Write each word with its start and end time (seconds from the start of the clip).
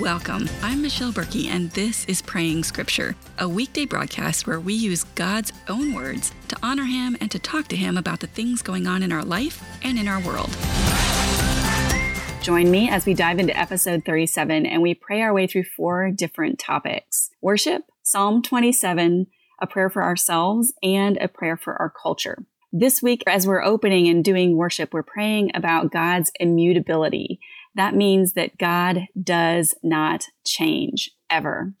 Welcome. 0.00 0.48
I'm 0.62 0.80
Michelle 0.80 1.12
Berkey, 1.12 1.48
and 1.48 1.70
this 1.72 2.06
is 2.06 2.22
Praying 2.22 2.64
Scripture, 2.64 3.14
a 3.38 3.46
weekday 3.46 3.84
broadcast 3.84 4.46
where 4.46 4.58
we 4.58 4.72
use 4.72 5.04
God's 5.04 5.52
own 5.68 5.92
words 5.92 6.32
to 6.48 6.56
honor 6.62 6.84
Him 6.84 7.18
and 7.20 7.30
to 7.30 7.38
talk 7.38 7.68
to 7.68 7.76
Him 7.76 7.98
about 7.98 8.20
the 8.20 8.26
things 8.26 8.62
going 8.62 8.86
on 8.86 9.02
in 9.02 9.12
our 9.12 9.22
life 9.22 9.62
and 9.82 9.98
in 9.98 10.08
our 10.08 10.18
world. 10.20 10.56
Join 12.40 12.70
me 12.70 12.88
as 12.88 13.04
we 13.04 13.12
dive 13.12 13.38
into 13.38 13.54
episode 13.54 14.06
37 14.06 14.64
and 14.64 14.80
we 14.80 14.94
pray 14.94 15.20
our 15.20 15.34
way 15.34 15.46
through 15.46 15.64
four 15.64 16.10
different 16.10 16.58
topics 16.58 17.28
worship, 17.42 17.82
Psalm 18.02 18.40
27, 18.40 19.26
a 19.60 19.66
prayer 19.66 19.90
for 19.90 20.02
ourselves, 20.02 20.72
and 20.82 21.18
a 21.18 21.28
prayer 21.28 21.58
for 21.58 21.76
our 21.76 21.90
culture. 21.90 22.46
This 22.72 23.02
week, 23.02 23.22
as 23.26 23.46
we're 23.46 23.64
opening 23.64 24.08
and 24.08 24.24
doing 24.24 24.56
worship, 24.56 24.94
we're 24.94 25.02
praying 25.02 25.50
about 25.54 25.90
God's 25.90 26.30
immutability. 26.38 27.40
That 27.74 27.94
means 27.94 28.32
that 28.32 28.58
God 28.58 29.06
does 29.22 29.74
not 29.82 30.26
change 30.44 31.10
ever. 31.28 31.74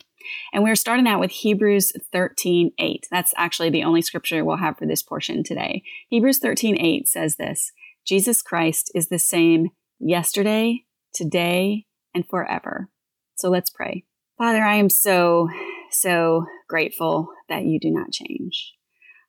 And 0.52 0.62
we're 0.62 0.76
starting 0.76 1.08
out 1.08 1.20
with 1.20 1.30
Hebrews 1.30 1.92
13 2.12 2.72
8. 2.78 3.06
That's 3.10 3.34
actually 3.36 3.70
the 3.70 3.84
only 3.84 4.02
scripture 4.02 4.44
we'll 4.44 4.56
have 4.58 4.78
for 4.78 4.86
this 4.86 5.02
portion 5.02 5.42
today. 5.42 5.82
Hebrews 6.08 6.38
13 6.38 6.76
8 6.78 7.08
says 7.08 7.36
this 7.36 7.72
Jesus 8.06 8.42
Christ 8.42 8.90
is 8.94 9.08
the 9.08 9.18
same 9.18 9.70
yesterday, 9.98 10.84
today, 11.14 11.86
and 12.14 12.26
forever. 12.28 12.88
So 13.36 13.48
let's 13.48 13.70
pray. 13.70 14.04
Father, 14.38 14.62
I 14.62 14.76
am 14.76 14.90
so, 14.90 15.48
so 15.90 16.46
grateful 16.68 17.28
that 17.48 17.64
you 17.64 17.78
do 17.80 17.90
not 17.90 18.10
change. 18.10 18.74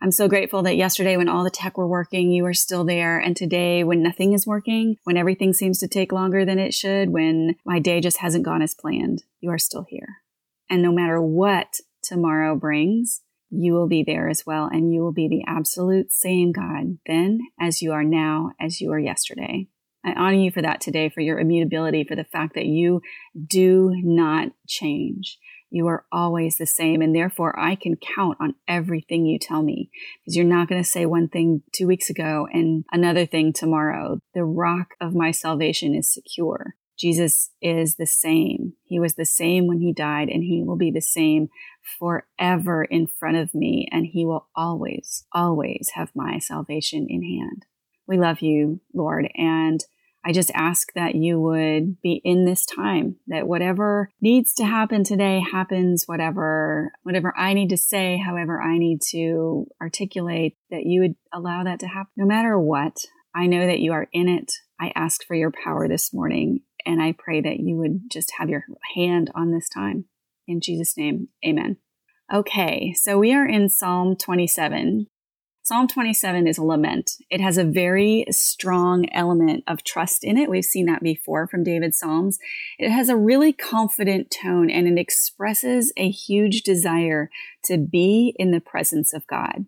I'm 0.03 0.11
so 0.11 0.27
grateful 0.27 0.63
that 0.63 0.77
yesterday 0.77 1.15
when 1.15 1.29
all 1.29 1.43
the 1.43 1.51
tech 1.51 1.77
were 1.77 1.87
working, 1.87 2.31
you 2.31 2.41
were 2.41 2.55
still 2.55 2.83
there. 2.83 3.19
And 3.19 3.37
today 3.37 3.83
when 3.83 4.01
nothing 4.01 4.33
is 4.33 4.47
working, 4.47 4.95
when 5.03 5.15
everything 5.15 5.53
seems 5.53 5.77
to 5.79 5.87
take 5.87 6.11
longer 6.11 6.43
than 6.43 6.57
it 6.57 6.73
should, 6.73 7.09
when 7.09 7.55
my 7.65 7.77
day 7.77 8.01
just 8.01 8.17
hasn't 8.17 8.45
gone 8.45 8.63
as 8.63 8.73
planned, 8.73 9.23
you 9.41 9.51
are 9.51 9.59
still 9.59 9.85
here. 9.87 10.17
And 10.71 10.81
no 10.81 10.91
matter 10.91 11.21
what 11.21 11.75
tomorrow 12.01 12.55
brings, 12.55 13.21
you 13.51 13.73
will 13.73 13.87
be 13.87 14.01
there 14.01 14.27
as 14.27 14.43
well. 14.43 14.65
And 14.65 14.91
you 14.91 15.01
will 15.01 15.11
be 15.11 15.27
the 15.27 15.43
absolute 15.45 16.11
same 16.11 16.51
God 16.51 16.97
then 17.05 17.39
as 17.59 17.83
you 17.83 17.91
are 17.91 18.03
now, 18.03 18.53
as 18.59 18.81
you 18.81 18.89
were 18.89 18.99
yesterday. 18.99 19.67
I 20.03 20.13
honor 20.13 20.37
you 20.37 20.49
for 20.49 20.63
that 20.63 20.81
today, 20.81 21.09
for 21.09 21.21
your 21.21 21.37
immutability, 21.37 22.05
for 22.05 22.15
the 22.15 22.23
fact 22.23 22.55
that 22.55 22.65
you 22.65 23.01
do 23.45 23.91
not 24.03 24.47
change. 24.67 25.37
You 25.71 25.87
are 25.87 26.05
always 26.11 26.57
the 26.57 26.67
same. 26.67 27.01
And 27.01 27.15
therefore, 27.15 27.57
I 27.57 27.75
can 27.75 27.95
count 27.95 28.37
on 28.39 28.55
everything 28.67 29.25
you 29.25 29.39
tell 29.39 29.63
me 29.63 29.89
because 30.23 30.35
you're 30.35 30.45
not 30.45 30.67
going 30.67 30.83
to 30.83 30.87
say 30.87 31.05
one 31.05 31.29
thing 31.29 31.63
two 31.73 31.87
weeks 31.87 32.09
ago 32.09 32.47
and 32.51 32.83
another 32.91 33.25
thing 33.25 33.53
tomorrow. 33.53 34.19
The 34.33 34.43
rock 34.43 34.95
of 34.99 35.15
my 35.15 35.31
salvation 35.31 35.95
is 35.95 36.13
secure. 36.13 36.75
Jesus 36.99 37.49
is 37.61 37.95
the 37.95 38.05
same. 38.05 38.73
He 38.83 38.99
was 38.99 39.15
the 39.15 39.25
same 39.25 39.65
when 39.65 39.79
he 39.79 39.91
died, 39.91 40.29
and 40.29 40.43
he 40.43 40.61
will 40.61 40.77
be 40.77 40.91
the 40.91 41.01
same 41.01 41.47
forever 41.97 42.83
in 42.83 43.07
front 43.07 43.37
of 43.37 43.55
me. 43.55 43.87
And 43.91 44.05
he 44.05 44.23
will 44.23 44.49
always, 44.55 45.25
always 45.33 45.91
have 45.95 46.11
my 46.13 46.37
salvation 46.37 47.07
in 47.09 47.23
hand. 47.23 47.65
We 48.07 48.17
love 48.17 48.41
you, 48.41 48.81
Lord. 48.93 49.29
And 49.35 49.83
I 50.23 50.31
just 50.31 50.51
ask 50.53 50.93
that 50.93 51.15
you 51.15 51.39
would 51.39 51.99
be 52.01 52.21
in 52.23 52.45
this 52.45 52.65
time, 52.65 53.15
that 53.27 53.47
whatever 53.47 54.09
needs 54.21 54.53
to 54.55 54.65
happen 54.65 55.03
today 55.03 55.39
happens, 55.39 56.03
whatever, 56.05 56.91
whatever 57.03 57.33
I 57.35 57.53
need 57.53 57.69
to 57.69 57.77
say, 57.77 58.17
however 58.17 58.61
I 58.61 58.77
need 58.77 59.01
to 59.11 59.65
articulate, 59.81 60.57
that 60.69 60.85
you 60.85 61.01
would 61.01 61.15
allow 61.33 61.63
that 61.63 61.79
to 61.79 61.87
happen 61.87 62.11
no 62.15 62.25
matter 62.25 62.59
what. 62.59 62.97
I 63.33 63.47
know 63.47 63.65
that 63.65 63.79
you 63.79 63.93
are 63.93 64.07
in 64.11 64.27
it. 64.27 64.51
I 64.79 64.91
ask 64.95 65.23
for 65.25 65.35
your 65.35 65.51
power 65.51 65.87
this 65.87 66.13
morning 66.13 66.61
and 66.85 67.01
I 67.01 67.15
pray 67.17 67.41
that 67.41 67.59
you 67.59 67.77
would 67.77 68.01
just 68.11 68.33
have 68.37 68.49
your 68.49 68.65
hand 68.95 69.31
on 69.33 69.51
this 69.51 69.69
time. 69.69 70.05
In 70.47 70.61
Jesus' 70.61 70.97
name, 70.97 71.29
amen. 71.45 71.77
Okay, 72.33 72.93
so 72.93 73.17
we 73.17 73.33
are 73.33 73.45
in 73.45 73.69
Psalm 73.69 74.15
27. 74.15 75.07
Psalm 75.71 75.87
27 75.87 76.47
is 76.47 76.57
a 76.57 76.63
lament. 76.65 77.11
It 77.29 77.39
has 77.39 77.57
a 77.57 77.63
very 77.63 78.25
strong 78.29 79.07
element 79.13 79.63
of 79.67 79.85
trust 79.85 80.21
in 80.21 80.37
it. 80.37 80.49
We've 80.49 80.65
seen 80.65 80.85
that 80.87 81.01
before 81.01 81.47
from 81.47 81.63
David's 81.63 81.97
Psalms. 81.97 82.39
It 82.77 82.89
has 82.89 83.07
a 83.07 83.15
really 83.15 83.53
confident 83.53 84.29
tone 84.29 84.69
and 84.69 84.85
it 84.85 84.99
expresses 84.99 85.93
a 85.95 86.09
huge 86.09 86.63
desire 86.63 87.29
to 87.63 87.77
be 87.77 88.35
in 88.37 88.51
the 88.51 88.59
presence 88.59 89.13
of 89.13 89.25
God. 89.27 89.65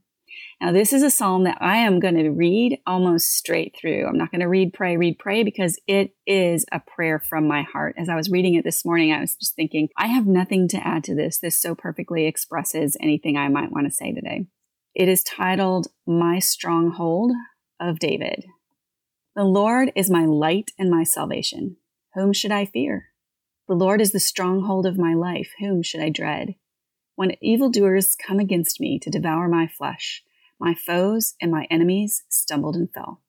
Now, 0.59 0.74
this 0.74 0.91
is 0.91 1.03
a 1.03 1.09
psalm 1.09 1.46
that 1.46 1.58
I 1.62 1.78
am 1.78 2.02
going 2.02 2.16
to 2.16 2.31
read 2.31 2.80
almost 2.85 3.38
straight 3.38 3.74
through. 3.80 4.06
I'm 4.06 4.18
not 4.18 4.30
going 4.30 4.41
to 4.41 4.50
read, 4.50 4.74
pray, 4.74 4.97
read, 4.97 5.20
pray 5.20 5.46
because 5.46 5.80
it 5.88 6.14
is 6.28 6.66
a 6.74 6.81
prayer 6.81 7.18
from 7.18 7.47
my 7.47 7.62
heart. 7.62 7.96
As 7.97 8.09
I 8.09 8.18
was 8.18 8.30
reading 8.30 8.56
it 8.56 8.66
this 8.66 8.84
morning, 8.84 9.14
I 9.14 9.22
was 9.22 9.38
just 9.38 9.56
thinking, 9.56 9.88
I 9.96 10.08
have 10.08 10.28
nothing 10.28 10.68
to 10.68 10.85
add 10.85 11.06
to 11.06 11.16
this. 11.16 11.40
This 11.40 11.58
so 11.62 11.75
perfectly 11.75 12.25
expresses 12.25 12.97
anything 13.00 13.38
I 13.38 13.47
might 13.47 13.72
want 13.72 13.88
to 13.88 13.94
say 13.94 14.12
today. 14.12 14.47
It 14.95 15.09
is 15.09 15.23
titled 15.23 15.87
My 16.05 16.37
Stronghold 16.37 17.31
of 17.79 17.97
David. 17.97 18.45
The 19.35 19.43
Lord 19.43 19.91
is 19.95 20.07
my 20.07 20.23
light 20.23 20.69
and 20.77 20.91
my 20.91 21.03
salvation. 21.03 21.77
Whom 22.13 22.31
should 22.31 22.51
I 22.51 22.65
fear? 22.65 23.07
The 23.67 23.73
Lord 23.73 24.01
is 24.01 24.11
the 24.11 24.19
stronghold 24.19 24.85
of 24.85 24.99
my 24.99 25.15
life. 25.15 25.49
Whom 25.59 25.81
should 25.81 26.01
I 26.01 26.09
dread? 26.09 26.53
When 27.15 27.35
evildoers 27.41 28.15
come 28.15 28.37
against 28.37 28.79
me 28.79 28.99
to 28.99 29.09
devour 29.09 29.47
my 29.47 29.65
flesh, 29.65 30.23
my 30.59 30.75
foes 30.75 31.33
and 31.41 31.49
my 31.49 31.65
enemies 31.71 32.21
stumbled 32.29 32.75
and 32.75 32.93
fell. 32.93 33.23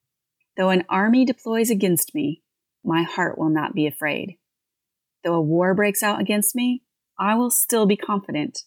Though 0.58 0.68
an 0.68 0.84
army 0.90 1.24
deploys 1.24 1.70
against 1.70 2.14
me, 2.14 2.42
my 2.84 3.04
heart 3.04 3.38
will 3.38 3.48
not 3.48 3.74
be 3.74 3.86
afraid. 3.86 4.36
Though 5.24 5.36
a 5.36 5.40
war 5.40 5.72
breaks 5.72 6.02
out 6.02 6.20
against 6.20 6.54
me, 6.54 6.82
I 7.18 7.36
will 7.36 7.50
still 7.50 7.86
be 7.86 7.96
confident. 7.96 8.64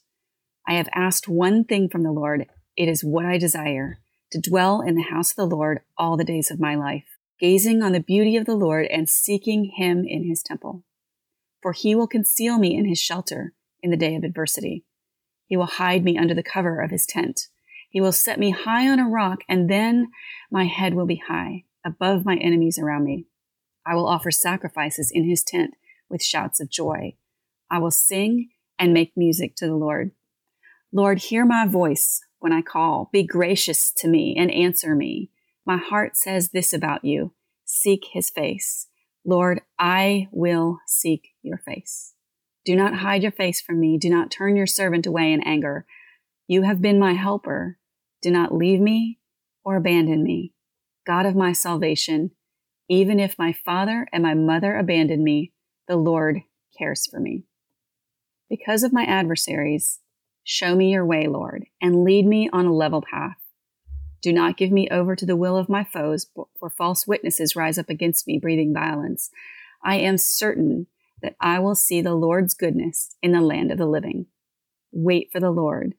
I 0.67 0.73
have 0.73 0.89
asked 0.95 1.27
one 1.27 1.63
thing 1.63 1.89
from 1.89 2.01
the 2.01 2.11
Lord, 2.11 2.47
it 2.77 2.87
is 2.87 3.03
what 3.03 3.25
I 3.25 3.37
desire 3.37 3.99
to 4.31 4.39
dwell 4.39 4.81
in 4.81 4.95
the 4.95 5.01
house 5.01 5.31
of 5.31 5.35
the 5.35 5.55
Lord 5.55 5.81
all 5.97 6.15
the 6.15 6.23
days 6.23 6.51
of 6.51 6.59
my 6.59 6.75
life, 6.75 7.17
gazing 7.39 7.81
on 7.81 7.91
the 7.91 7.99
beauty 7.99 8.37
of 8.37 8.45
the 8.45 8.55
Lord 8.55 8.85
and 8.85 9.09
seeking 9.09 9.71
him 9.75 10.05
in 10.07 10.23
his 10.23 10.43
temple. 10.43 10.83
For 11.61 11.73
he 11.73 11.95
will 11.95 12.07
conceal 12.07 12.59
me 12.59 12.75
in 12.77 12.87
his 12.87 12.99
shelter 12.99 13.53
in 13.81 13.89
the 13.89 13.97
day 13.97 14.15
of 14.15 14.23
adversity. 14.23 14.85
He 15.47 15.57
will 15.57 15.65
hide 15.65 16.03
me 16.03 16.17
under 16.17 16.35
the 16.35 16.43
cover 16.43 16.79
of 16.79 16.91
his 16.91 17.05
tent. 17.05 17.47
He 17.89 17.99
will 17.99 18.11
set 18.11 18.39
me 18.39 18.51
high 18.51 18.87
on 18.87 18.99
a 18.99 19.09
rock, 19.09 19.39
and 19.49 19.69
then 19.69 20.09
my 20.51 20.65
head 20.65 20.93
will 20.93 21.07
be 21.07 21.21
high 21.27 21.63
above 21.85 22.25
my 22.25 22.35
enemies 22.35 22.77
around 22.77 23.05
me. 23.05 23.25
I 23.85 23.95
will 23.95 24.07
offer 24.07 24.29
sacrifices 24.29 25.09
in 25.11 25.27
his 25.27 25.43
tent 25.43 25.71
with 26.09 26.21
shouts 26.21 26.59
of 26.59 26.69
joy. 26.69 27.15
I 27.71 27.79
will 27.79 27.91
sing 27.91 28.49
and 28.77 28.93
make 28.93 29.13
music 29.15 29.55
to 29.55 29.65
the 29.65 29.75
Lord. 29.75 30.11
Lord, 30.91 31.19
hear 31.19 31.45
my 31.45 31.65
voice 31.65 32.21
when 32.39 32.53
I 32.53 32.61
call. 32.61 33.09
Be 33.11 33.23
gracious 33.23 33.91
to 33.97 34.07
me 34.07 34.35
and 34.37 34.51
answer 34.51 34.95
me. 34.95 35.29
My 35.65 35.77
heart 35.77 36.15
says 36.15 36.49
this 36.49 36.73
about 36.73 37.03
you 37.03 37.33
seek 37.65 38.05
his 38.13 38.29
face. 38.29 38.87
Lord, 39.25 39.61
I 39.77 40.29
will 40.31 40.79
seek 40.87 41.33
your 41.43 41.57
face. 41.57 42.13
Do 42.63 42.75
not 42.75 42.95
hide 42.95 43.23
your 43.23 43.31
face 43.31 43.59
from 43.59 43.79
me. 43.79 43.97
Do 43.97 44.09
not 44.09 44.31
turn 44.31 44.55
your 44.55 44.67
servant 44.67 45.05
away 45.05 45.33
in 45.33 45.41
anger. 45.43 45.85
You 46.47 46.61
have 46.61 46.81
been 46.81 46.99
my 46.99 47.13
helper. 47.13 47.77
Do 48.21 48.31
not 48.31 48.53
leave 48.53 48.79
me 48.79 49.19
or 49.65 49.75
abandon 49.75 50.23
me. 50.23 50.53
God 51.05 51.25
of 51.25 51.35
my 51.35 51.51
salvation, 51.51 52.31
even 52.89 53.19
if 53.19 53.37
my 53.37 53.53
father 53.53 54.07
and 54.13 54.23
my 54.23 54.33
mother 54.33 54.75
abandon 54.75 55.23
me, 55.23 55.51
the 55.87 55.97
Lord 55.97 56.39
cares 56.77 57.05
for 57.05 57.19
me. 57.19 57.43
Because 58.49 58.83
of 58.83 58.93
my 58.93 59.03
adversaries, 59.03 59.99
Show 60.49 60.77
me 60.77 60.93
your 60.93 61.05
way, 61.05 61.27
Lord, 61.27 61.65
and 61.81 62.05
lead 62.05 62.25
me 62.25 62.49
on 62.53 62.65
a 62.65 62.73
level 62.73 63.01
path. 63.01 63.35
Do 64.21 64.31
not 64.31 64.55
give 64.55 64.71
me 64.71 64.87
over 64.89 65.13
to 65.13 65.25
the 65.25 65.35
will 65.35 65.57
of 65.57 65.67
my 65.67 65.83
foes, 65.83 66.25
for 66.57 66.69
false 66.69 67.05
witnesses 67.05 67.57
rise 67.57 67.77
up 67.77 67.89
against 67.89 68.25
me, 68.27 68.39
breathing 68.39 68.73
violence. 68.73 69.29
I 69.83 69.97
am 69.97 70.17
certain 70.17 70.87
that 71.21 71.35
I 71.41 71.59
will 71.59 71.75
see 71.75 71.99
the 71.99 72.15
Lord's 72.15 72.53
goodness 72.53 73.13
in 73.21 73.33
the 73.33 73.41
land 73.41 73.73
of 73.73 73.77
the 73.77 73.85
living. 73.85 74.27
Wait 74.93 75.27
for 75.33 75.41
the 75.41 75.51
Lord. 75.51 75.95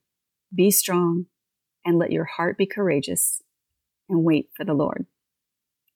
Be 0.52 0.70
strong, 0.70 1.26
and 1.84 1.98
let 1.98 2.10
your 2.10 2.24
heart 2.24 2.56
be 2.56 2.64
courageous, 2.64 3.42
and 4.08 4.24
wait 4.24 4.48
for 4.56 4.64
the 4.64 4.72
Lord. 4.72 5.04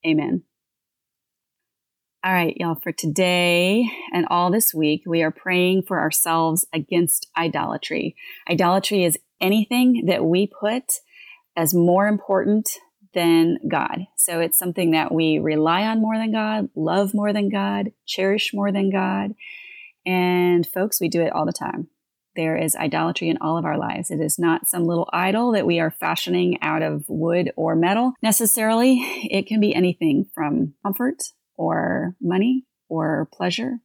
Amen. 0.07 0.43
All 2.25 2.33
right, 2.33 2.57
y'all, 2.57 2.77
for 2.77 2.93
today 2.93 3.91
and 4.13 4.27
all 4.31 4.53
this 4.53 4.73
week, 4.73 5.03
we 5.05 5.23
are 5.23 5.33
praying 5.33 5.83
for 5.83 5.99
ourselves 5.99 6.65
against 6.73 7.27
idolatry. 7.37 8.15
Idolatry 8.49 9.03
is 9.03 9.19
anything 9.41 10.05
that 10.07 10.25
we 10.25 10.47
put 10.47 10.85
as 11.57 11.75
more 11.75 12.07
important 12.07 12.79
than 13.13 13.59
God. 13.69 14.07
So 14.17 14.39
it's 14.39 14.57
something 14.57 14.93
that 14.93 15.11
we 15.11 15.41
rely 15.41 15.83
on 15.83 16.01
more 16.01 16.17
than 16.17 16.31
God, 16.31 16.69
love 16.77 17.13
more 17.13 17.33
than 17.33 17.49
God, 17.49 17.91
cherish 18.07 18.55
more 18.55 18.71
than 18.71 18.91
God. 18.93 19.33
And 20.07 20.65
folks, 20.65 21.01
we 21.01 21.09
do 21.09 21.23
it 21.23 21.33
all 21.33 21.45
the 21.45 21.53
time. 21.53 21.89
There 22.37 22.57
is 22.57 22.77
idolatry 22.77 23.31
in 23.31 23.39
all 23.41 23.59
of 23.59 23.65
our 23.65 23.77
lives. 23.77 24.13
It 24.13 24.21
is 24.21 24.39
not 24.39 24.69
some 24.69 24.87
little 24.87 25.11
idol 25.13 25.51
that 25.53 25.67
we 25.67 25.81
are 25.81 25.91
fashioning 25.91 26.63
out 26.63 26.83
of 26.83 27.05
wood 27.09 27.51
or 27.57 27.75
metal 27.75 28.13
necessarily. 28.23 29.01
It 29.29 29.49
can 29.49 29.59
be 29.59 29.75
anything 29.75 30.31
from 30.33 30.75
comfort 30.85 31.21
or 31.57 32.17
money 32.21 32.65
or 32.89 33.29
pleasure 33.33 33.79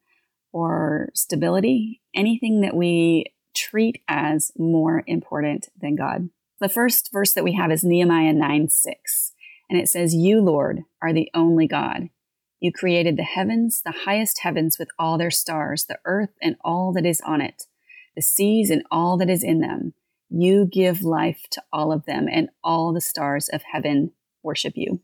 or 0.51 1.09
stability, 1.13 2.01
anything 2.15 2.61
that 2.61 2.75
we 2.75 3.25
treat 3.55 4.01
as 4.07 4.51
more 4.57 5.03
important 5.07 5.69
than 5.79 5.95
God. 5.95 6.29
The 6.59 6.69
first 6.69 7.11
verse 7.11 7.33
that 7.33 7.43
we 7.43 7.53
have 7.53 7.71
is 7.71 7.83
Nehemiah 7.83 8.33
9 8.33 8.69
6. 8.69 9.33
And 9.69 9.79
it 9.79 9.89
says, 9.89 10.15
You, 10.15 10.41
Lord, 10.41 10.83
are 11.01 11.13
the 11.13 11.29
only 11.33 11.67
God. 11.67 12.09
You 12.59 12.71
created 12.71 13.17
the 13.17 13.23
heavens, 13.23 13.81
the 13.83 13.91
highest 14.05 14.39
heavens 14.39 14.79
with 14.79 14.89
all 14.97 15.17
their 15.17 15.31
stars, 15.31 15.85
the 15.85 15.99
earth 16.05 16.33
and 16.41 16.55
all 16.63 16.91
that 16.93 17.05
is 17.05 17.21
on 17.21 17.41
it, 17.41 17.65
the 18.15 18.21
seas 18.21 18.71
and 18.71 18.83
all 18.89 19.17
that 19.17 19.29
is 19.29 19.43
in 19.43 19.59
them. 19.59 19.93
You 20.29 20.65
give 20.65 21.03
life 21.03 21.43
to 21.51 21.63
all 21.71 21.91
of 21.91 22.05
them, 22.05 22.27
and 22.29 22.49
all 22.63 22.91
the 22.91 22.99
stars 22.99 23.47
of 23.47 23.61
heaven 23.71 24.11
worship 24.43 24.73
you. 24.75 24.99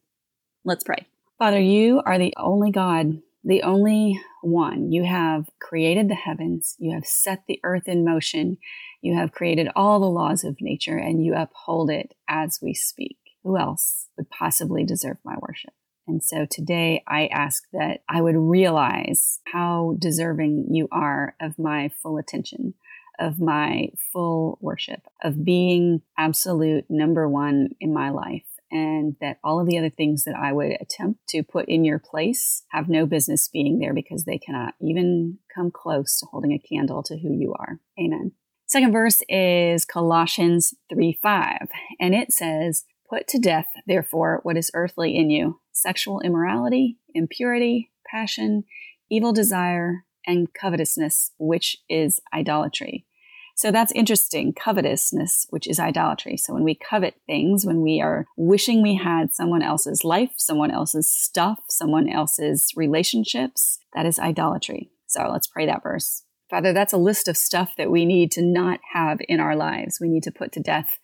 Let's 0.65 0.83
pray. 0.83 1.05
Father, 1.39 1.59
you 1.59 2.01
are 2.05 2.19
the 2.19 2.33
only 2.37 2.71
God, 2.71 3.21
the 3.43 3.63
only 3.63 4.19
one. 4.43 4.91
You 4.91 5.03
have 5.03 5.49
created 5.59 6.07
the 6.07 6.15
heavens, 6.15 6.75
you 6.79 6.93
have 6.93 7.05
set 7.05 7.43
the 7.47 7.59
earth 7.63 7.87
in 7.87 8.05
motion, 8.05 8.57
you 9.01 9.15
have 9.15 9.31
created 9.31 9.67
all 9.75 9.99
the 9.99 10.05
laws 10.05 10.43
of 10.43 10.61
nature, 10.61 10.97
and 10.97 11.25
you 11.25 11.33
uphold 11.35 11.89
it 11.89 12.13
as 12.29 12.59
we 12.61 12.73
speak. 12.73 13.17
Who 13.43 13.57
else 13.57 14.09
would 14.15 14.29
possibly 14.29 14.85
deserve 14.85 15.17
my 15.25 15.35
worship? 15.41 15.73
And 16.07 16.23
so 16.23 16.45
today 16.49 17.03
I 17.07 17.27
ask 17.27 17.63
that 17.73 18.03
I 18.07 18.21
would 18.21 18.37
realize 18.37 19.39
how 19.45 19.95
deserving 19.99 20.67
you 20.69 20.87
are 20.91 21.35
of 21.41 21.57
my 21.57 21.89
full 22.01 22.17
attention, 22.17 22.75
of 23.19 23.39
my 23.39 23.89
full 24.11 24.59
worship, 24.61 25.01
of 25.23 25.43
being 25.43 26.03
absolute 26.17 26.85
number 26.89 27.27
one 27.27 27.69
in 27.79 27.93
my 27.93 28.11
life. 28.11 28.43
And 28.73 29.15
that 29.21 29.37
all 29.43 29.59
of 29.59 29.67
the 29.67 29.77
other 29.77 29.91
things 29.91 30.23
that 30.23 30.35
I 30.35 30.51
would 30.51 30.71
attempt 30.81 31.27
to 31.29 31.43
put 31.43 31.69
in 31.69 31.85
your 31.85 31.99
place 31.99 32.63
have 32.71 32.89
no 32.89 33.05
business 33.05 33.47
being 33.47 33.77
there 33.77 33.93
because 33.93 34.25
they 34.25 34.39
cannot 34.39 34.73
even 34.81 35.37
come 35.53 35.69
close 35.69 36.19
to 36.19 36.25
holding 36.25 36.53
a 36.53 36.57
candle 36.57 37.03
to 37.03 37.15
who 37.15 37.31
you 37.31 37.53
are. 37.53 37.79
Amen. 37.99 38.31
Second 38.65 38.91
verse 38.91 39.21
is 39.29 39.85
Colossians 39.85 40.73
3 40.91 41.19
5, 41.21 41.67
and 41.99 42.15
it 42.15 42.31
says, 42.31 42.85
Put 43.07 43.27
to 43.27 43.37
death, 43.37 43.67
therefore, 43.85 44.39
what 44.41 44.57
is 44.57 44.71
earthly 44.73 45.15
in 45.15 45.29
you 45.29 45.59
sexual 45.71 46.19
immorality, 46.21 46.97
impurity, 47.13 47.91
passion, 48.09 48.63
evil 49.11 49.33
desire, 49.33 50.05
and 50.25 50.51
covetousness, 50.51 51.31
which 51.37 51.77
is 51.87 52.19
idolatry. 52.33 53.05
So 53.55 53.71
that's 53.71 53.91
interesting. 53.91 54.53
Covetousness, 54.53 55.47
which 55.49 55.67
is 55.67 55.79
idolatry. 55.79 56.37
So 56.37 56.53
when 56.53 56.63
we 56.63 56.75
covet 56.75 57.15
things, 57.27 57.65
when 57.65 57.81
we 57.81 58.01
are 58.01 58.25
wishing 58.35 58.81
we 58.81 58.95
had 58.95 59.33
someone 59.33 59.61
else's 59.61 60.03
life, 60.03 60.31
someone 60.37 60.71
else's 60.71 61.09
stuff, 61.09 61.59
someone 61.69 62.09
else's 62.09 62.71
relationships, 62.75 63.79
that 63.93 64.05
is 64.05 64.19
idolatry. 64.19 64.89
So 65.07 65.29
let's 65.31 65.47
pray 65.47 65.65
that 65.67 65.83
verse. 65.83 66.23
Father, 66.49 66.73
that's 66.73 66.93
a 66.93 66.97
list 66.97 67.27
of 67.27 67.37
stuff 67.37 67.73
that 67.77 67.91
we 67.91 68.05
need 68.05 68.31
to 68.31 68.41
not 68.41 68.79
have 68.93 69.19
in 69.27 69.39
our 69.39 69.55
lives. 69.55 69.99
We 70.01 70.09
need 70.09 70.23
to 70.23 70.31
put 70.31 70.51
to 70.53 70.59
death 70.59 70.99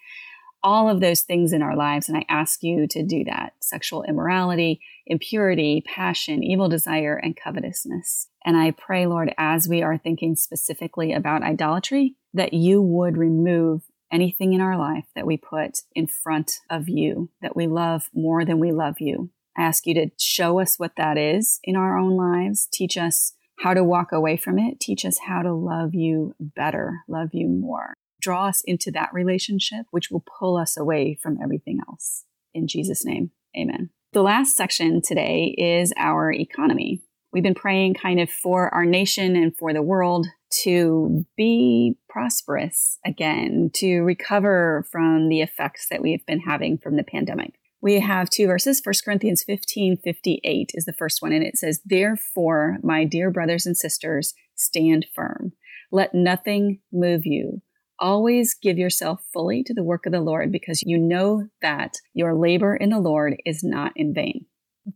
all 0.61 0.89
of 0.89 0.99
those 0.99 1.21
things 1.21 1.53
in 1.53 1.61
our 1.61 1.75
lives. 1.75 2.09
And 2.09 2.17
I 2.17 2.25
ask 2.29 2.63
you 2.63 2.87
to 2.87 3.03
do 3.03 3.23
that 3.25 3.53
sexual 3.61 4.03
immorality, 4.03 4.81
impurity, 5.05 5.83
passion, 5.85 6.43
evil 6.43 6.69
desire, 6.69 7.15
and 7.15 7.35
covetousness. 7.35 8.28
And 8.49 8.57
I 8.57 8.71
pray, 8.71 9.05
Lord, 9.05 9.31
as 9.37 9.67
we 9.67 9.83
are 9.83 9.99
thinking 9.99 10.35
specifically 10.35 11.13
about 11.13 11.43
idolatry, 11.43 12.15
that 12.33 12.51
you 12.51 12.81
would 12.81 13.15
remove 13.15 13.83
anything 14.11 14.53
in 14.53 14.59
our 14.59 14.75
life 14.75 15.05
that 15.13 15.27
we 15.27 15.37
put 15.37 15.81
in 15.93 16.07
front 16.07 16.53
of 16.67 16.89
you, 16.89 17.29
that 17.43 17.55
we 17.55 17.67
love 17.67 18.09
more 18.11 18.43
than 18.43 18.57
we 18.57 18.71
love 18.71 18.95
you. 18.99 19.29
I 19.55 19.61
ask 19.61 19.85
you 19.85 19.93
to 19.93 20.09
show 20.17 20.59
us 20.59 20.79
what 20.79 20.95
that 20.97 21.15
is 21.15 21.59
in 21.63 21.75
our 21.75 21.95
own 21.95 22.17
lives. 22.17 22.67
Teach 22.73 22.97
us 22.97 23.33
how 23.59 23.75
to 23.75 23.83
walk 23.83 24.11
away 24.11 24.35
from 24.35 24.57
it. 24.57 24.79
Teach 24.79 25.05
us 25.05 25.19
how 25.27 25.43
to 25.43 25.53
love 25.53 25.93
you 25.93 26.33
better, 26.39 27.01
love 27.07 27.29
you 27.33 27.47
more 27.47 27.93
draw 28.21 28.47
us 28.47 28.61
into 28.65 28.91
that 28.91 29.09
relationship, 29.13 29.85
which 29.91 30.11
will 30.11 30.23
pull 30.39 30.57
us 30.57 30.75
away 30.75 31.17
from 31.21 31.37
everything 31.41 31.79
else. 31.87 32.25
In 32.53 32.67
Jesus' 32.67 33.05
name, 33.05 33.31
amen. 33.57 33.91
The 34.11 34.23
last 34.23 34.57
section 34.57 35.01
today 35.01 35.55
is 35.57 35.93
our 35.95 36.31
economy. 36.31 37.01
We've 37.31 37.43
been 37.43 37.55
praying 37.55 37.95
kind 37.95 38.19
of 38.19 38.29
for 38.29 38.73
our 38.73 38.85
nation 38.85 39.35
and 39.35 39.55
for 39.55 39.73
the 39.73 39.81
world 39.81 40.27
to 40.63 41.25
be 41.37 41.95
prosperous 42.09 42.97
again, 43.05 43.69
to 43.75 44.01
recover 44.01 44.85
from 44.91 45.29
the 45.29 45.41
effects 45.41 45.87
that 45.91 46.01
we've 46.01 46.25
been 46.25 46.39
having 46.39 46.77
from 46.77 46.95
the 46.97 47.03
pandemic. 47.03 47.53
We 47.81 47.99
have 47.99 48.29
two 48.29 48.47
verses. 48.47 48.81
1 48.83 48.93
Corinthians 49.05 49.43
15 49.43 49.97
58 50.03 50.71
is 50.73 50.85
the 50.85 50.93
first 50.93 51.21
one, 51.21 51.31
and 51.31 51.43
it 51.43 51.57
says, 51.57 51.81
Therefore, 51.85 52.77
my 52.83 53.05
dear 53.05 53.29
brothers 53.29 53.65
and 53.65 53.77
sisters, 53.77 54.33
stand 54.55 55.05
firm. 55.15 55.53
Let 55.91 56.13
nothing 56.13 56.79
move 56.91 57.25
you 57.25 57.61
Always 57.99 58.53
give 58.53 58.77
yourself 58.77 59.21
fully 59.33 59.61
to 59.63 59.73
the 59.73 59.83
work 59.83 60.05
of 60.05 60.13
the 60.13 60.21
Lord 60.21 60.53
because 60.53 60.81
you 60.83 60.97
know 60.97 61.47
that 61.61 61.95
your 62.13 62.33
labor 62.33 62.73
in 62.73 62.91
the 62.91 62.99
Lord 62.99 63.35
is 63.45 63.61
not 63.61 63.91
in 63.95 64.13
vain. 64.13 64.45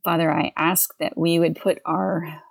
Father, 0.04 0.32
I 0.32 0.54
ask 0.58 0.90
that 1.00 1.18
we 1.18 1.40
would 1.40 1.56
put 1.56 1.80
our, 1.86 2.42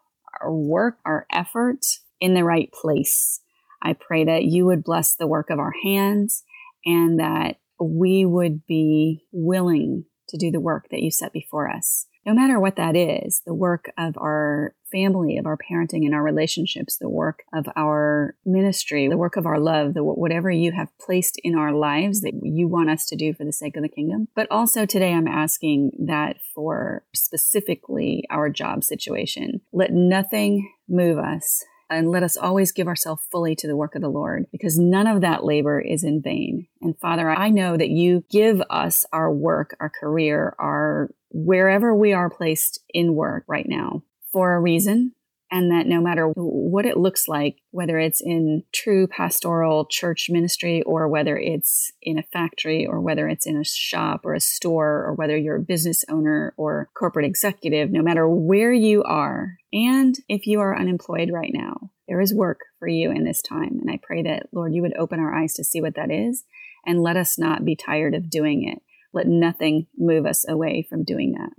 our 0.41 0.53
work, 0.53 0.99
our 1.05 1.27
effort 1.33 1.81
in 2.21 2.35
the 2.35 2.45
right 2.45 2.71
place. 2.73 3.41
I 3.83 3.95
pray 3.95 4.25
that 4.25 4.45
you 4.45 4.67
would 4.67 4.85
bless 4.85 5.15
the 5.17 5.27
work 5.27 5.51
of 5.51 5.59
our 5.59 5.73
hands 5.83 6.45
and 6.85 7.19
that 7.19 7.57
we 7.81 8.25
would 8.25 8.67
be 8.67 9.25
willing 9.33 10.05
to 10.29 10.37
do 10.37 10.51
the 10.51 10.61
work 10.61 10.87
that 10.91 11.03
you 11.03 11.11
set 11.11 11.33
before 11.33 11.69
us 11.69 12.07
no 12.25 12.35
matter 12.35 12.59
what 12.59 12.77
that 12.77 12.97
is, 12.97 13.43
the 13.47 13.55
work 13.55 13.91
of 13.99 14.17
our 14.19 14.75
family, 14.91 15.37
of 15.39 15.47
our 15.47 15.57
parenting 15.57 16.05
and 16.05 16.15
our 16.15 16.23
relationships, 16.23 16.99
the 16.99 17.09
work 17.09 17.43
of 17.53 17.67
our 17.75 18.37
ministry, 18.45 19.09
the 19.09 19.17
work 19.17 19.37
of 19.37 19.47
our 19.47 19.59
love, 19.59 19.95
the, 19.95 20.05
whatever 20.05 20.51
you 20.51 20.73
have 20.73 20.89
placed 20.99 21.41
in 21.43 21.57
our 21.57 21.73
lives 21.73 22.21
that 22.21 22.35
you 22.43 22.69
want 22.69 22.91
us 22.91 23.07
to 23.07 23.17
do 23.17 23.33
for 23.33 23.45
the 23.45 23.53
sake 23.53 23.77
of 23.77 23.83
the 23.83 23.89
kingdom. 23.89 24.29
But 24.37 24.47
also 24.51 24.85
today, 24.85 25.13
I'm 25.13 25.27
asking 25.27 25.93
that 26.07 26.37
for 26.55 27.05
specifically 27.15 28.25
our 28.31 28.51
job 28.51 28.85
situation. 28.85 29.63
Let 29.73 29.93
nothing 29.93 30.71
move 30.89 31.19
us 31.19 31.65
and 31.93 32.11
let 32.11 32.23
us 32.23 32.37
always 32.37 32.73
give 32.73 32.89
ourselves 32.89 33.23
fully 33.31 33.55
to 33.57 33.67
the 33.67 33.77
work 33.77 33.95
of 33.95 34.03
the 34.03 34.09
Lord 34.09 34.47
because 34.51 34.79
none 34.79 35.07
of 35.07 35.21
that 35.21 35.45
labor 35.45 35.81
is 35.81 36.05
in 36.05 36.23
vain. 36.23 36.67
And 36.81 36.99
Father, 36.99 37.31
I 37.31 37.51
know 37.51 37.77
that 37.77 37.91
you 37.91 38.25
give 38.31 38.63
us 38.71 39.05
our 39.13 39.33
work, 39.33 39.77
our 39.81 39.91
career, 39.91 40.55
our 40.59 41.11
wherever 41.31 41.95
we 41.95 42.13
are 42.13 42.31
placed 42.31 42.81
in 42.93 43.15
work 43.15 43.45
right 43.47 43.69
now 43.69 44.03
for 44.33 44.55
a 44.55 44.61
reason. 44.61 45.15
And 45.55 45.71
that 45.71 45.87
no 45.87 46.01
matter 46.01 46.29
what 46.35 46.87
it 46.87 46.97
looks 46.97 47.29
like, 47.29 47.59
whether 47.73 47.99
it's 47.99 48.23
in 48.23 48.63
true 48.73 49.07
pastoral 49.07 49.85
church 49.85 50.29
ministry 50.31 50.83
or 50.85 51.07
whether 51.09 51.37
it's 51.37 51.93
in 52.01 52.19
a 52.19 52.23
factory 52.23 52.87
or 52.87 53.03
whether 53.03 53.29
it's 53.29 53.47
in 53.47 53.59
a 53.59 53.65
shop 53.65 54.23
or 54.25 54.33
a 54.33 54.41
store 54.41 55.05
or 55.05 55.15
whether 55.15 55.37
you're 55.37 55.57
a 55.57 55.61
business 55.61 56.07
owner 56.09 56.55
or 56.57 56.89
corporate 56.99 57.27
executive, 57.27 57.91
no 57.91 58.01
matter 58.01 58.27
where 58.27 58.73
you 58.73 59.03
are, 59.03 59.59
and 59.75 60.15
if 60.27 60.47
you 60.47 60.59
are 60.61 60.75
unemployed 60.75 61.29
right 61.31 61.53
now, 61.53 61.91
there 62.09 62.23
is 62.23 62.35
work 62.35 62.61
for 62.79 62.89
you 62.89 63.11
in 63.11 63.25
this 63.25 63.43
time. 63.43 63.79
And 63.79 63.91
I 63.91 64.01
pray 64.03 64.23
that, 64.23 64.49
Lord, 64.53 64.75
you 64.75 64.81
would 64.81 64.97
open 64.97 65.21
our 65.21 65.35
eyes 65.35 65.53
to 65.55 65.65
see 65.65 65.83
what 65.83 65.97
that 65.97 66.11
is 66.11 66.45
and 66.87 67.03
let 67.03 67.19
us 67.19 67.39
not 67.39 67.65
be 67.65 67.77
tired 67.77 68.15
of 68.15 68.31
doing 68.31 68.67
it. 68.67 68.83
Let 69.13 69.27
nothing 69.27 69.87
move 69.99 70.25
us 70.25 70.49
away 70.49 70.87
from 70.89 71.05
doing 71.05 71.33
that. 71.33 71.51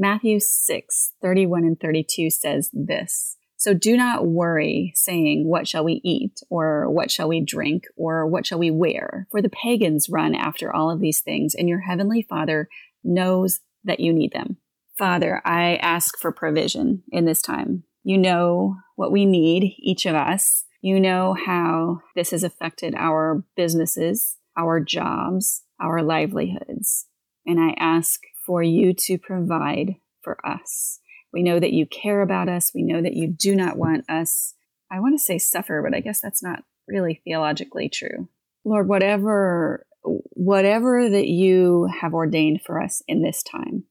Matthew 0.00 0.40
6, 0.40 1.12
31 1.20 1.64
and 1.64 1.78
32 1.78 2.30
says 2.30 2.70
this. 2.72 3.36
So 3.58 3.74
do 3.74 3.98
not 3.98 4.26
worry 4.26 4.92
saying, 4.94 5.46
what 5.46 5.68
shall 5.68 5.84
we 5.84 6.00
eat? 6.02 6.40
Or 6.48 6.88
what 6.88 7.10
shall 7.10 7.28
we 7.28 7.44
drink? 7.44 7.84
Or 7.98 8.26
what 8.26 8.46
shall 8.46 8.58
we 8.58 8.70
wear? 8.70 9.28
For 9.30 9.42
the 9.42 9.50
pagans 9.50 10.08
run 10.08 10.34
after 10.34 10.74
all 10.74 10.90
of 10.90 11.00
these 11.00 11.20
things 11.20 11.54
and 11.54 11.68
your 11.68 11.80
heavenly 11.80 12.22
father 12.22 12.70
knows 13.04 13.60
that 13.84 14.00
you 14.00 14.14
need 14.14 14.32
them. 14.32 14.56
Father, 14.96 15.42
I 15.44 15.76
ask 15.76 16.18
for 16.18 16.32
provision 16.32 17.02
in 17.12 17.26
this 17.26 17.42
time. 17.42 17.84
You 18.02 18.16
know 18.16 18.76
what 18.96 19.12
we 19.12 19.26
need, 19.26 19.74
each 19.78 20.06
of 20.06 20.14
us. 20.14 20.64
You 20.80 20.98
know 20.98 21.34
how 21.34 22.00
this 22.16 22.30
has 22.30 22.42
affected 22.42 22.94
our 22.96 23.44
businesses, 23.54 24.38
our 24.56 24.80
jobs, 24.80 25.64
our 25.78 26.02
livelihoods. 26.02 27.06
And 27.44 27.60
I 27.60 27.74
ask 27.78 28.20
for 28.50 28.64
you 28.64 28.92
to 28.92 29.16
provide 29.16 29.94
for 30.24 30.44
us. 30.44 30.98
We 31.32 31.44
know 31.44 31.60
that 31.60 31.72
you 31.72 31.86
care 31.86 32.20
about 32.20 32.48
us. 32.48 32.72
We 32.74 32.82
know 32.82 33.00
that 33.00 33.14
you 33.14 33.28
do 33.28 33.54
not 33.54 33.78
want 33.78 34.10
us, 34.10 34.54
I 34.90 34.98
want 34.98 35.14
to 35.14 35.24
say 35.24 35.38
suffer, 35.38 35.80
but 35.88 35.96
I 35.96 36.00
guess 36.00 36.20
that's 36.20 36.42
not 36.42 36.64
really 36.88 37.22
theologically 37.22 37.88
true. 37.88 38.28
Lord, 38.64 38.88
whatever 38.88 39.86
whatever 40.02 41.08
that 41.08 41.28
you 41.28 41.88
have 42.00 42.12
ordained 42.12 42.62
for 42.66 42.82
us 42.82 43.04
in 43.06 43.22
this 43.22 43.44
time, 43.44 43.84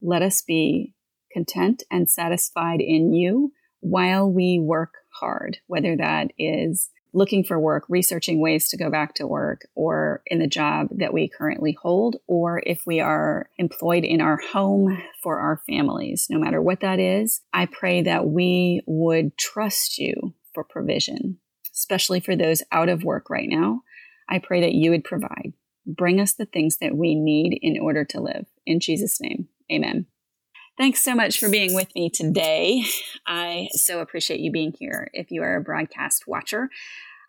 let 0.00 0.22
us 0.22 0.40
be 0.40 0.94
content 1.30 1.82
and 1.90 2.08
satisfied 2.08 2.80
in 2.80 3.12
you 3.12 3.52
while 3.80 4.26
we 4.32 4.58
work 4.58 4.94
hard, 5.20 5.58
whether 5.66 5.98
that 5.98 6.28
is 6.38 6.88
looking 7.12 7.44
for 7.44 7.58
work, 7.58 7.84
researching 7.88 8.40
ways 8.40 8.68
to 8.68 8.76
go 8.76 8.90
back 8.90 9.14
to 9.14 9.26
work, 9.26 9.66
or 9.74 10.22
in 10.26 10.38
the 10.38 10.46
job 10.46 10.88
that 10.90 11.12
we 11.12 11.28
currently 11.28 11.76
hold, 11.80 12.16
or 12.26 12.62
if 12.66 12.82
we 12.86 13.00
are 13.00 13.48
employed 13.58 14.04
in 14.04 14.20
our 14.20 14.38
home 14.52 15.02
for 15.22 15.38
our 15.40 15.60
families, 15.66 16.26
no 16.30 16.38
matter 16.38 16.60
what 16.60 16.80
that 16.80 16.98
is, 16.98 17.40
I 17.52 17.66
pray 17.66 18.02
that 18.02 18.26
we 18.26 18.82
would 18.86 19.36
trust 19.38 19.98
you 19.98 20.34
for 20.54 20.64
provision, 20.64 21.38
especially 21.72 22.20
for 22.20 22.36
those 22.36 22.62
out 22.72 22.88
of 22.88 23.04
work 23.04 23.30
right 23.30 23.48
now. 23.48 23.82
I 24.28 24.38
pray 24.38 24.60
that 24.60 24.74
you 24.74 24.90
would 24.90 25.04
provide. 25.04 25.52
Bring 25.86 26.20
us 26.20 26.34
the 26.34 26.46
things 26.46 26.78
that 26.78 26.94
we 26.94 27.14
need 27.14 27.58
in 27.62 27.80
order 27.80 28.04
to 28.04 28.20
live. 28.20 28.44
In 28.66 28.80
Jesus' 28.80 29.20
name, 29.20 29.48
amen. 29.72 30.06
Thanks 30.78 31.02
so 31.02 31.16
much 31.16 31.40
for 31.40 31.48
being 31.48 31.74
with 31.74 31.92
me 31.96 32.08
today. 32.08 32.84
I 33.26 33.66
so 33.72 33.98
appreciate 33.98 34.38
you 34.38 34.52
being 34.52 34.72
here. 34.78 35.10
If 35.12 35.32
you 35.32 35.42
are 35.42 35.56
a 35.56 35.60
broadcast 35.60 36.28
watcher, 36.28 36.70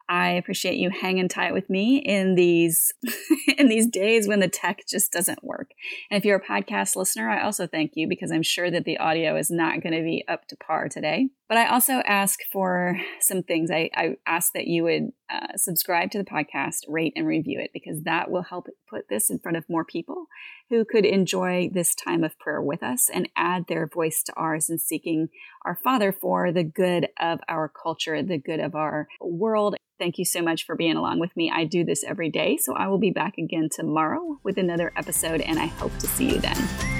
I 0.07 0.29
appreciate 0.33 0.77
you 0.77 0.91
hanging 0.91 1.27
tight 1.27 1.53
with 1.53 1.67
me 1.67 1.97
in 1.97 2.35
these 2.35 2.93
in 3.57 3.67
these 3.67 3.87
days 3.87 4.27
when 4.27 4.39
the 4.39 4.47
tech 4.47 4.81
just 4.87 5.11
doesn't 5.11 5.43
work. 5.43 5.71
And 6.11 6.17
if 6.19 6.25
you're 6.25 6.37
a 6.37 6.45
podcast 6.45 6.95
listener, 6.95 7.27
I 7.27 7.41
also 7.41 7.65
thank 7.65 7.93
you 7.95 8.07
because 8.07 8.31
I'm 8.31 8.43
sure 8.43 8.69
that 8.69 8.85
the 8.85 8.99
audio 8.99 9.35
is 9.35 9.49
not 9.49 9.81
going 9.81 9.95
to 9.95 10.03
be 10.03 10.23
up 10.27 10.47
to 10.49 10.55
par 10.55 10.87
today. 10.87 11.29
But 11.49 11.57
I 11.57 11.65
also 11.65 11.93
ask 12.05 12.39
for 12.53 12.97
some 13.19 13.41
things. 13.41 13.71
I, 13.71 13.89
I 13.95 14.15
ask 14.27 14.53
that 14.53 14.67
you 14.67 14.83
would 14.83 15.09
uh, 15.29 15.57
subscribe 15.57 16.11
to 16.11 16.19
the 16.19 16.23
podcast, 16.23 16.85
rate 16.87 17.13
and 17.15 17.25
review 17.25 17.59
it 17.59 17.71
because 17.73 18.03
that 18.03 18.29
will 18.29 18.43
help 18.43 18.67
put 18.87 19.09
this 19.09 19.31
in 19.31 19.39
front 19.39 19.57
of 19.57 19.65
more 19.67 19.83
people 19.83 20.27
who 20.69 20.85
could 20.85 21.05
enjoy 21.05 21.69
this 21.73 21.95
time 21.95 22.23
of 22.23 22.37
prayer 22.37 22.61
with 22.61 22.83
us 22.83 23.09
and 23.11 23.27
add 23.35 23.65
their 23.67 23.87
voice 23.87 24.21
to 24.23 24.33
ours 24.37 24.69
in 24.69 24.77
seeking 24.77 25.29
our 25.65 25.75
Father 25.75 26.11
for 26.11 26.51
the 26.51 26.63
good 26.63 27.07
of 27.19 27.39
our 27.49 27.67
culture, 27.67 28.21
the 28.21 28.37
good 28.37 28.59
of 28.59 28.75
our 28.75 29.07
world, 29.19 29.75
Thank 29.97 30.17
you 30.17 30.23
so 30.23 30.41
much 30.41 30.65
for 30.65 30.77
being 30.77 30.95
along 30.95 31.19
with 31.19 31.35
me. 31.35 31.51
I 31.53 31.65
do 31.65 31.83
this 31.83 32.05
every 32.05 32.29
day, 32.29 32.55
so 32.55 32.73
I 32.73 32.87
will 32.87 32.99
be 32.99 33.11
back 33.11 33.37
again 33.37 33.67
tomorrow 33.69 34.39
with 34.43 34.57
another 34.57 34.93
episode, 34.95 35.41
and 35.41 35.59
I 35.59 35.65
hope 35.65 35.91
to 35.99 36.07
see 36.07 36.35
you 36.35 36.39
then. 36.39 36.98